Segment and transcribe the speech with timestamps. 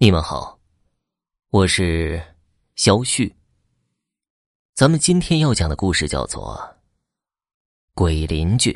[0.00, 0.60] 你们好，
[1.50, 2.22] 我是
[2.76, 3.34] 肖旭。
[4.76, 6.56] 咱们今天要讲的故事叫做
[7.94, 8.72] 《鬼邻居》。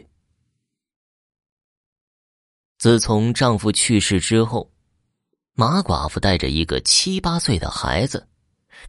[2.76, 4.68] 自从丈夫去世之后，
[5.52, 8.28] 马寡妇带着一个七八岁的孩子，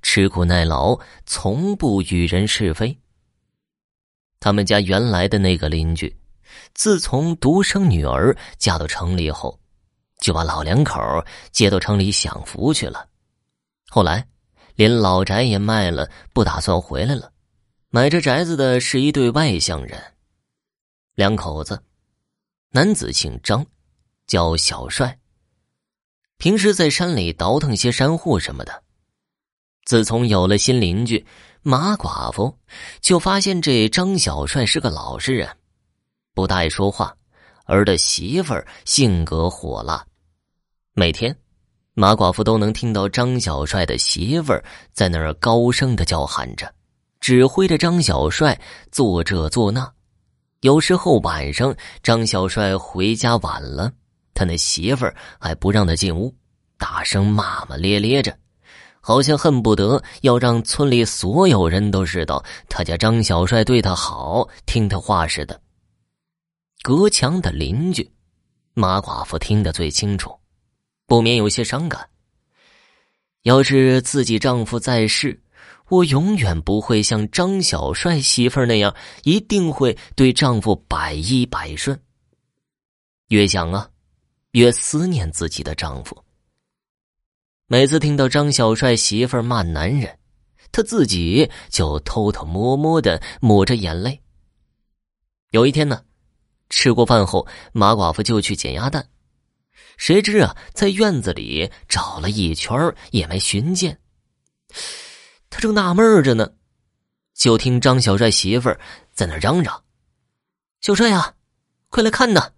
[0.01, 2.99] 吃苦耐劳，从不与人是非。
[4.39, 6.19] 他们家原来的那个邻居，
[6.73, 9.59] 自从独生女儿嫁到城里后。
[10.23, 11.01] 就把老两口
[11.51, 13.05] 接到城里享福去了。
[13.89, 14.25] 后来，
[14.75, 17.29] 连老宅也卖了，不打算回来了。
[17.89, 20.01] 买这宅子的是一对外乡人，
[21.13, 21.83] 两口子，
[22.69, 23.65] 男子姓张，
[24.25, 25.19] 叫小帅。
[26.37, 28.81] 平时在山里倒腾些山货什么的。
[29.83, 31.25] 自从有了新邻居
[31.63, 32.57] 马寡妇，
[33.01, 35.57] 就发现这张小帅是个老实人，
[36.33, 37.13] 不大爱说话，
[37.65, 40.07] 而的媳妇儿性格火辣。
[40.95, 41.35] 每天，
[41.95, 46.71] 马寡妇都能听到张小帅的媳妇儿在那儿高声的叫喊着，
[47.19, 49.91] 指挥着张小帅做这做那。
[50.61, 53.91] 有时候晚上张小帅回家晚了，
[54.35, 56.31] 他那媳妇儿还不让他进屋，
[56.77, 58.37] 大声骂骂咧咧着，
[59.01, 65.59] 好像恨不得要让村里所有人都知道他家张小帅对他好，听他话似的。
[66.83, 68.07] 隔墙的邻居，
[68.75, 70.31] 马寡妇听得最清楚。
[71.05, 72.09] 不免有些伤感。
[73.43, 75.41] 要是自己丈夫在世，
[75.89, 81.99] 我永远不会像张小帅媳妇那样，一定会对丈夫百依百顺。
[83.27, 83.89] 越想啊，
[84.51, 86.23] 越思念自己的丈夫。
[87.67, 90.19] 每次听到张小帅媳妇骂男人，
[90.71, 94.21] 他自己就偷偷摸摸的抹着眼泪。
[95.49, 96.03] 有一天呢，
[96.69, 99.05] 吃过饭后，马寡妇就去捡鸭蛋。
[99.97, 103.99] 谁知啊，在院子里找了一圈也没寻见。
[105.49, 106.53] 他正纳闷着呢，
[107.33, 108.79] 就听张小帅媳妇儿
[109.13, 109.83] 在那嚷嚷
[110.81, 111.35] ：“小帅呀，
[111.89, 112.51] 快来看呐，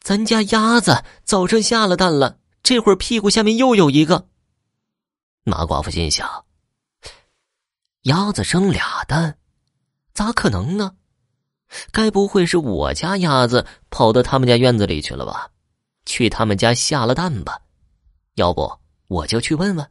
[0.00, 4.28] 咱家鸭子早晨下了蛋了，这会儿屁股下面又有一个。”
[5.44, 6.44] 马寡妇心想
[8.02, 9.38] ：“鸭子生俩蛋，
[10.12, 10.96] 咋可能呢？
[11.92, 15.50] 该不会是我家鸭子跑到他们家院子里去了吧？”
[16.06, 17.60] 去他们家下了蛋吧，
[18.36, 18.72] 要不
[19.08, 19.90] 我就去问问。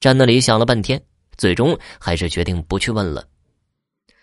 [0.00, 1.02] 站那里想了半天，
[1.36, 3.28] 最终还是决定不去问了。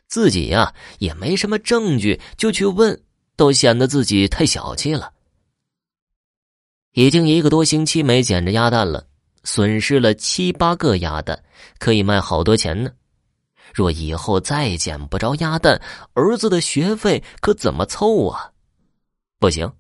[0.08, 3.02] 自己呀也没什么证据，就去问，
[3.36, 5.14] 都显得自己太小气了。
[6.94, 9.08] 已经一个多星期没捡着鸭蛋了，
[9.44, 11.41] 损失了七八个鸭蛋，
[11.80, 12.91] 可以卖好多钱呢。
[13.74, 15.81] 若以后再捡不着鸭蛋，
[16.14, 18.52] 儿子的学费可怎么凑啊？
[19.40, 19.72] 不行。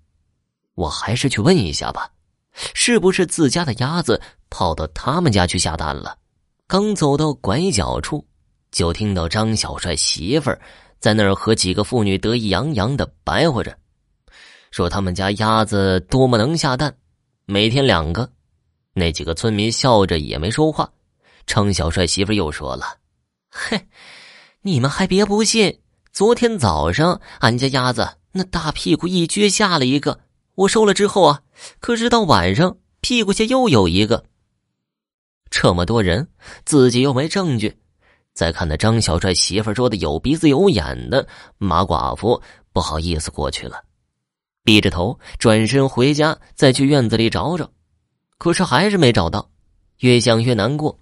[0.75, 2.09] 我还是去问一下吧，
[2.73, 6.17] 是不是自家的鸭子跑到他们家去下蛋了？
[6.67, 8.25] 刚走到拐角处，
[8.71, 10.61] 就听到张小帅媳妇儿
[10.99, 13.77] 在那儿和几个妇女得意洋洋的白活着，
[14.71, 16.95] 说他们家鸭子多么能下蛋，
[17.45, 18.29] 每天两个。
[18.93, 20.89] 那几个村民笑着也没说话。
[21.45, 22.97] 张小帅媳妇又说了
[23.51, 23.87] ：“嘿，
[24.61, 25.79] 你们还别不信，
[26.13, 30.19] 昨天早上俺家鸭子那大屁股一撅下了一个。”
[30.55, 31.41] 我收了之后啊，
[31.79, 34.25] 可是到晚上屁股下又有一个。
[35.49, 36.27] 这么多人，
[36.65, 37.77] 自己又没证据，
[38.33, 42.41] 再看那张小帅媳妇说的有鼻子有眼的，马寡妇
[42.71, 43.83] 不好意思过去了，
[44.63, 47.69] 低着头转身回家，再去院子里找找，
[48.37, 49.49] 可是还是没找到，
[49.99, 50.97] 越想越难过。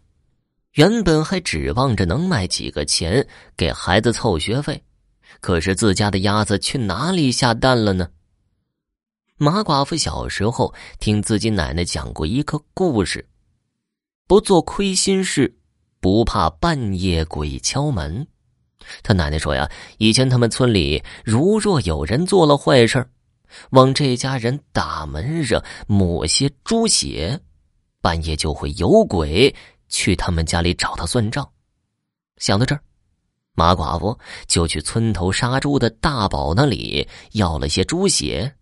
[0.74, 3.28] 原本还指望着能卖几个钱
[3.58, 4.84] 给孩子凑学费，
[5.42, 8.10] 可是自家的鸭子去哪里下蛋了呢？
[9.42, 13.26] 马寡妇小时候听自己奶奶讲过一个故事：
[14.28, 15.58] 不做亏心事，
[16.02, 18.28] 不怕半夜鬼敲门。
[19.02, 23.10] 他奶奶说呀，以前他们村里如若有人做了坏事
[23.70, 27.40] 往这家人大门上抹些猪血，
[28.02, 29.56] 半夜就会有鬼
[29.88, 31.50] 去他们家里找他算账。
[32.40, 32.82] 想到这儿，
[33.54, 38.54] 马寡妇就去村头杀猪的大宝那里要了些猪血。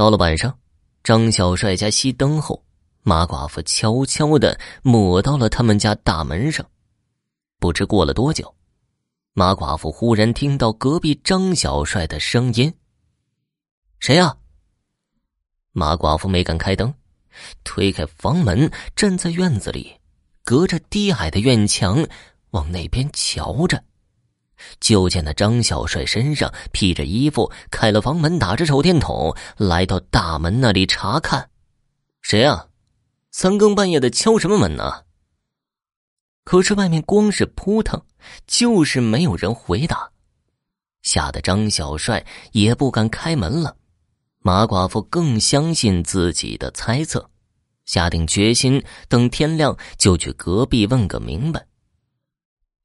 [0.00, 0.58] 到了晚上，
[1.04, 2.64] 张小帅家熄灯后，
[3.02, 6.64] 马寡妇悄悄的抹到了他们家大门上。
[7.58, 8.54] 不知过了多久，
[9.34, 12.72] 马寡妇忽然听到隔壁张小帅的声音
[14.00, 14.34] ：“谁呀？”
[15.72, 16.94] 马寡妇没敢开灯，
[17.62, 19.94] 推开房门，站在院子里，
[20.44, 22.06] 隔着低矮的院墙
[22.52, 23.84] 往那边瞧着。
[24.80, 31.50] 就见那张小帅身上披着衣服，开了房门，打着手电筒，来到大门那里查看。
[32.20, 32.66] 谁啊？
[33.30, 35.02] 三更半夜的敲什么门呢？
[36.44, 38.02] 可是外面光是扑腾，
[38.46, 40.10] 就是没有人回答，
[41.02, 43.76] 吓得张小帅也不敢开门了。
[44.40, 47.30] 马寡妇更相信自己的猜测，
[47.84, 51.64] 下定决心等天亮就去隔壁问个明白。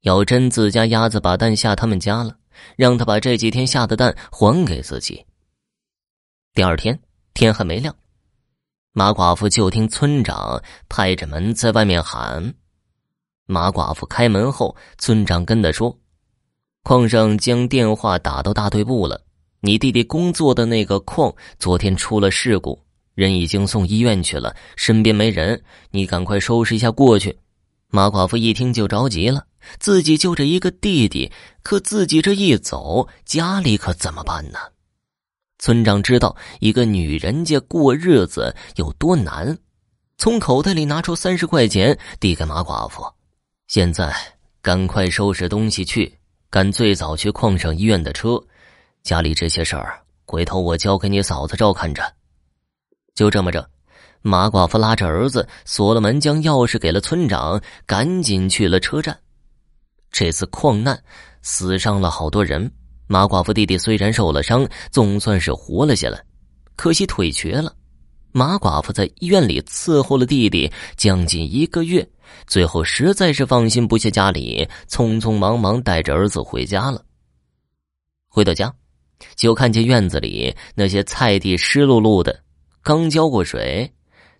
[0.06, 2.32] 要真自家鸭子把蛋下他们家了，
[2.76, 5.26] 让他把这几天下的蛋还给自己。
[6.54, 6.96] 第二天
[7.34, 7.92] 天还没亮，
[8.92, 12.54] 马寡妇就听村长拍着门在外面喊。
[13.46, 15.98] 马寡妇开门后，村长跟他说
[16.84, 19.20] ：“矿上将电话打到大队部了，
[19.58, 22.80] 你弟弟工作的那个矿昨天出了事故，
[23.16, 25.60] 人已经送医院去了，身边没人，
[25.90, 27.36] 你赶快收拾一下过去。”
[27.90, 29.44] 马寡妇一听就着急了，
[29.78, 31.30] 自己就这一个弟弟，
[31.62, 34.58] 可自己这一走，家里可怎么办呢？
[35.58, 39.56] 村长知道一个女人家过日子有多难，
[40.18, 43.02] 从口袋里拿出三十块钱递给马寡妇。
[43.66, 44.14] 现在
[44.60, 46.18] 赶快收拾东西去，
[46.50, 48.38] 赶最早去矿上医院的车。
[49.02, 52.14] 家里这些事儿，回头我交给你嫂子照看着。
[53.14, 53.70] 就这么着，
[54.20, 59.18] 马寡妇拉着儿子锁了门，将钥匙给了村长，赶紧去了车站。
[60.18, 60.98] 这次矿难
[61.42, 62.72] 死伤了好多人，
[63.06, 66.24] 马寡妇弟弟虽然受了伤，总算是活了下来，
[66.74, 67.70] 可惜腿瘸了。
[68.32, 72.08] 马寡妇在医院里伺候了弟弟将近一个月，
[72.46, 77.04] 最后实在是放心不下家里，匆匆忙忙带着儿子回家了。
[78.26, 78.74] 回到家，
[79.34, 82.42] 就看见院子里那些菜地湿漉漉的，
[82.82, 83.86] 刚浇过水；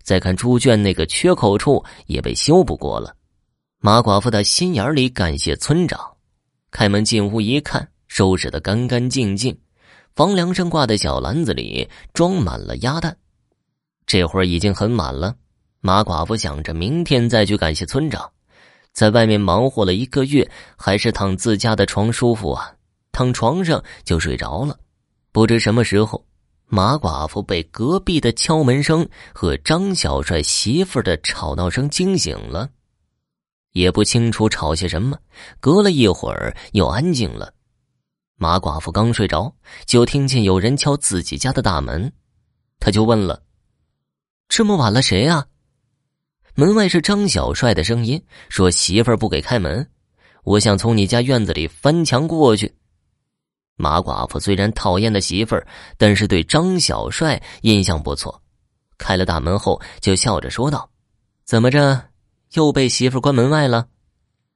[0.01, 3.13] 再看猪圈那个缺口处也被修补过了。
[3.79, 5.99] 马寡妇的心眼里感谢村长，
[6.71, 9.55] 开门进屋一看，收拾的干干净净，
[10.15, 13.15] 房梁上挂的小篮子里装满了鸭蛋。
[14.07, 15.35] 这会儿已经很晚了，
[15.79, 18.27] 马寡妇想着明天再去感谢村长。
[18.93, 22.73] 在外面忙活了一个月，还是躺自家的床舒服啊！
[23.11, 24.75] 躺床上就睡着了。
[25.31, 26.25] 不知什么时候，
[26.65, 32.67] 马寡妇被隔壁的敲门声和张小帅媳妇的吵闹声惊醒了，
[33.77, 35.17] 也不清楚吵些什么。
[35.59, 37.53] 隔了一会儿，又安静了。
[38.35, 42.11] 马寡妇刚睡着，就听见有人敲自己家的大门，
[42.79, 43.43] 他就问了。
[44.49, 45.45] 这么晚了，谁呀？
[46.55, 49.87] 门外是张小帅的声音，说：“媳妇儿不给开门，
[50.43, 52.73] 我想从你家院子里翻墙过去。”
[53.77, 58.41] 马寡妇虽然讨厌的媳妇儿，但是对张小帅印象不错。
[58.97, 60.89] 开了大门后，就笑着说道
[61.45, 62.03] ：“怎么着，
[62.53, 63.87] 又被媳妇关门外了？”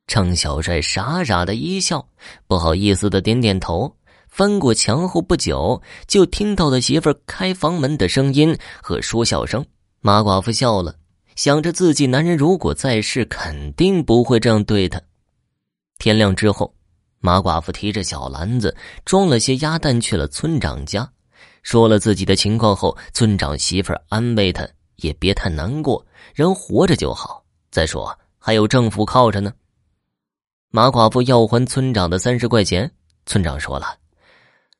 [0.07, 2.07] 张小帅傻傻的一笑，
[2.47, 3.95] 不好意思的点点头。
[4.27, 9.65] 翻过墙后不久，就听到了媳妇开房门的声音和说笑声。
[9.99, 10.95] 马寡妇笑了，
[11.35, 15.01] 想着自己男人如果在世，肯定不会这样对她。
[15.97, 16.73] 天亮之后，
[17.19, 18.73] 马寡妇提着小篮子，
[19.03, 21.11] 装了些鸭蛋去了村长家，
[21.61, 24.65] 说了自己的情况后，村长媳妇安慰他，
[24.95, 27.40] 也别太难过，人活着就好。
[27.71, 29.51] 再说还有政府靠着呢。
[30.69, 32.89] 马寡妇要还村长的三十块钱，
[33.25, 33.97] 村长说了：“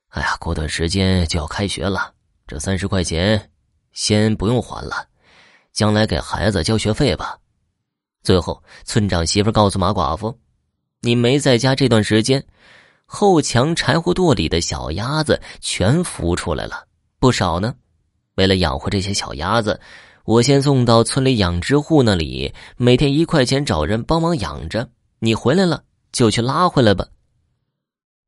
[0.08, 2.12] 哎呀，过段时间就要开学了，
[2.46, 3.50] 这三十块钱
[3.92, 5.08] 先不用还了。”
[5.72, 7.38] 将来给孩子交学费吧。
[8.22, 10.38] 最后，村长媳妇告诉马寡妇
[11.00, 12.44] ：“你没在家这段时间，
[13.06, 16.86] 后墙柴火垛里的小鸭子全孵出来了，
[17.18, 17.74] 不少呢。
[18.34, 19.80] 为了养活这些小鸭子，
[20.24, 24.88] 我先送到村里养殖户那里，每天一块钱找人帮忙养着。
[25.18, 27.06] 你回来了就去拉回来吧。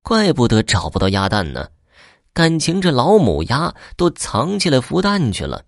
[0.03, 1.69] 怪不得找不到鸭蛋呢，
[2.33, 5.63] 感情这老母鸭都藏起来孵蛋去了。”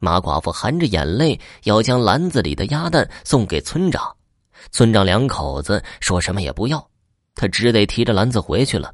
[0.00, 4.14] 马寡妇含着眼泪要将篮子里的鸭蛋送给村长，
[4.70, 6.88] 村长两口子说什么也不要，
[7.34, 8.92] 他只得提着篮子回去了。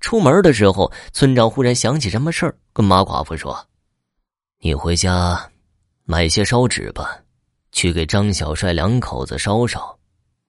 [0.00, 3.66] 出门的时候，村长忽然想起什么事儿，跟马寡妇说
[4.60, 5.50] ：“你回家
[6.04, 7.22] 买些烧纸吧，
[7.72, 9.98] 去给张小帅两口子烧烧，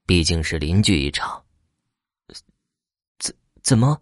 [0.05, 1.43] 毕竟是邻居一场。”
[3.19, 4.01] 怎怎么，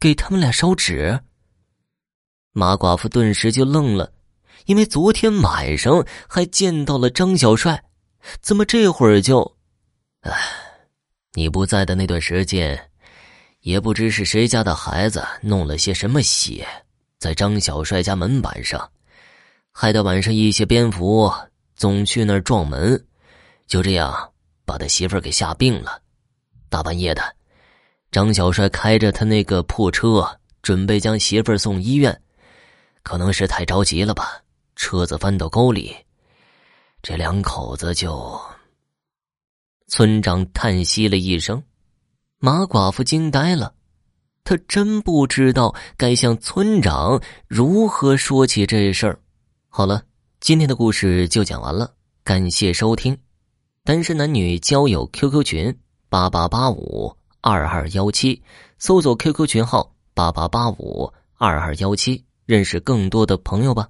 [0.00, 1.20] 给他们俩烧纸？
[2.52, 4.12] 马寡妇顿时就愣了。
[4.66, 7.82] 因为昨天晚上还见到了张小帅，
[8.40, 9.56] 怎么这会儿就……
[10.20, 10.32] 哎，
[11.32, 12.90] 你不在的那段时间，
[13.60, 16.64] 也不知是谁家的孩子弄了些什么血，
[17.18, 18.88] 在张小帅家门板上，
[19.72, 21.32] 害得晚上一些蝙蝠
[21.74, 23.02] 总去那儿撞门，
[23.66, 24.32] 就这样
[24.64, 26.00] 把他媳妇儿给吓病了。
[26.68, 27.22] 大半夜的，
[28.10, 32.22] 张小帅开着他那个破车，准备将媳妇儿送医院，
[33.02, 34.42] 可能是太着急了吧。
[34.76, 35.96] 车子翻到沟里，
[37.02, 38.40] 这两口子就……
[39.88, 41.62] 村长叹息了一声，
[42.38, 43.74] 马寡妇惊呆了，
[44.44, 49.18] 他真不知道该向村长如何说起这事儿。
[49.74, 50.02] 好了，
[50.38, 53.16] 今天的故事就讲完了，感谢收听。
[53.84, 55.74] 单身男女交友 QQ 群
[56.10, 58.42] 八八八五二二幺七，
[58.76, 63.88] 搜索 QQ 群号八八八五二二幺七，认识更多的朋友吧。